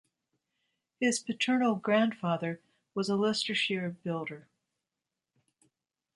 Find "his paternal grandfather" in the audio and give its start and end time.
0.99-2.59